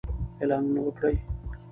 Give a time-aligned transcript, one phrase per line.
[0.39, 1.15] اعلانونه وکړئ.